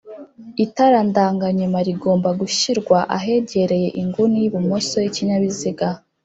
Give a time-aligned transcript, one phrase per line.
[0.65, 5.87] Itara ndanga nyuma rigomba gushyirwa ahegereye inguni y ibumoso y ikinyabiziga